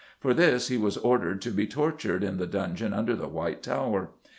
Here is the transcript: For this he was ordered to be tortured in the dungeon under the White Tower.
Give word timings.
For 0.19 0.33
this 0.33 0.69
he 0.69 0.77
was 0.77 0.97
ordered 0.97 1.43
to 1.43 1.51
be 1.51 1.67
tortured 1.67 2.23
in 2.23 2.37
the 2.37 2.47
dungeon 2.47 2.91
under 2.91 3.15
the 3.15 3.27
White 3.27 3.61
Tower. 3.61 4.09